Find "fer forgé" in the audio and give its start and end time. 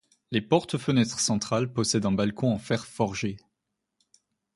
2.57-3.37